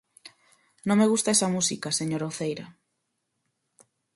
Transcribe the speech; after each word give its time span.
Non 0.87 0.99
me 0.99 1.09
gusta 1.13 1.33
esa 1.35 1.51
música, 1.55 1.97
señora 1.99 2.29
Uceira. 2.31 2.65